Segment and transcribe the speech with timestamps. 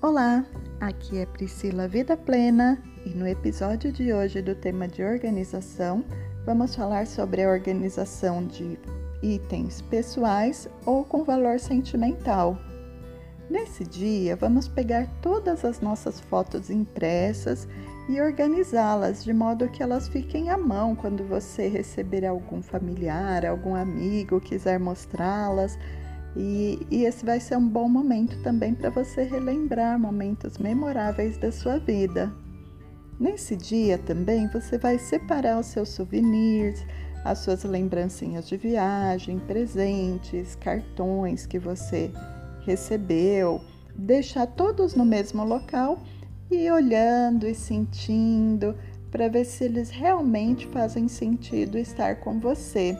[0.00, 0.46] Olá,
[0.80, 6.04] aqui é Priscila Vida Plena e no episódio de hoje do tema de organização
[6.46, 8.78] vamos falar sobre a organização de
[9.20, 12.56] itens pessoais ou com valor sentimental.
[13.50, 17.66] Nesse dia, vamos pegar todas as nossas fotos impressas
[18.08, 23.74] e organizá-las de modo que elas fiquem à mão quando você receber algum familiar, algum
[23.74, 25.76] amigo, quiser mostrá-las
[26.38, 31.50] e, e, esse vai ser um bom momento também para você relembrar momentos memoráveis da
[31.50, 32.32] sua vida.
[33.18, 36.86] Nesse dia também você vai separar os seus souvenirs,
[37.24, 42.12] as suas lembrancinhas de viagem, presentes, cartões que você
[42.60, 43.60] recebeu,
[43.96, 45.98] deixar todos no mesmo local
[46.48, 48.76] e olhando e sentindo
[49.10, 52.96] para ver se eles realmente fazem sentido estar com você.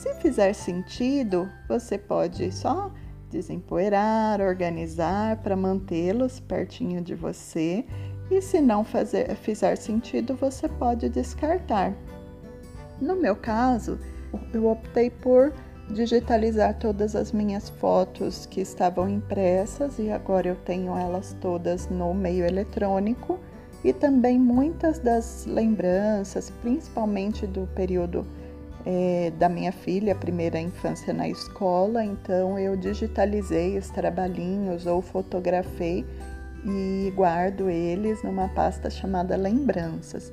[0.00, 2.90] Se fizer sentido, você pode só
[3.28, 7.84] desempoeirar, organizar para mantê-los pertinho de você.
[8.30, 11.92] E se não fazer, fizer sentido, você pode descartar.
[12.98, 13.98] No meu caso,
[14.54, 15.52] eu optei por
[15.90, 22.14] digitalizar todas as minhas fotos que estavam impressas e agora eu tenho elas todas no
[22.14, 23.38] meio eletrônico
[23.84, 28.24] e também muitas das lembranças, principalmente do período
[28.86, 36.04] é, da minha filha, primeira infância na escola, então eu digitalizei os trabalhinhos ou fotografei
[36.64, 40.32] e guardo eles numa pasta chamada Lembranças.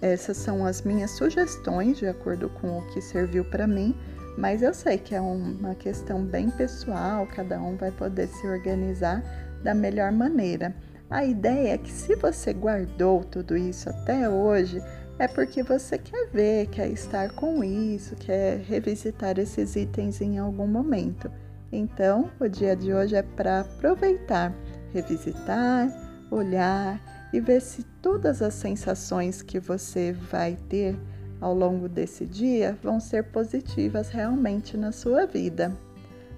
[0.00, 3.94] Essas são as minhas sugestões de acordo com o que serviu para mim,
[4.36, 9.22] mas eu sei que é uma questão bem pessoal, cada um vai poder se organizar
[9.62, 10.74] da melhor maneira.
[11.10, 14.80] A ideia é que se você guardou tudo isso até hoje,
[15.18, 20.66] é porque você quer ver, quer estar com isso, quer revisitar esses itens em algum
[20.66, 21.30] momento.
[21.72, 24.54] Então, o dia de hoje é para aproveitar,
[24.92, 25.88] revisitar,
[26.30, 27.02] olhar
[27.32, 30.96] e ver se todas as sensações que você vai ter
[31.40, 35.76] ao longo desse dia vão ser positivas realmente na sua vida.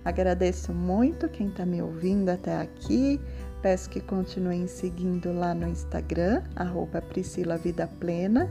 [0.04, 3.20] Agradeço muito quem está me ouvindo até aqui.
[3.60, 8.50] Peço que continuem seguindo lá no Instagram, arroba Priscila Vida Plena